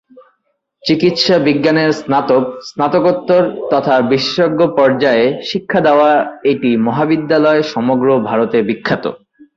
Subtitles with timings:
[0.83, 6.11] চিকিৎসা বিজ্ঞানের স্নাতক, স্নাতকোত্তর তথা বিশেষজ্ঞ পর্যায়ের শিক্ষা দেওয়া
[6.51, 9.05] এটি মহাবিদ্যালয় সমগ্র ভারতে বিখ্যাত।